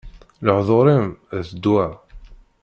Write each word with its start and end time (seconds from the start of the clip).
Lehdur-im, 0.45 1.07
d 1.43 1.45
ddwa! 1.55 1.85